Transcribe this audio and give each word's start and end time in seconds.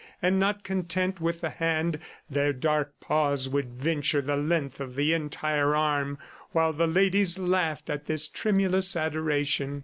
And 0.19 0.39
not 0.39 0.63
content 0.63 1.21
with 1.21 1.41
the 1.41 1.51
hand, 1.51 1.99
their 2.27 2.53
dark 2.53 2.99
paws 3.01 3.47
would 3.47 3.79
venture 3.79 4.19
the 4.19 4.35
length 4.35 4.79
of 4.81 4.95
the 4.95 5.13
entire 5.13 5.75
arm 5.75 6.17
while 6.53 6.73
the 6.73 6.87
ladies 6.87 7.37
laughed 7.37 7.87
at 7.87 8.07
this 8.07 8.27
tremulous 8.27 8.95
adoration. 8.95 9.79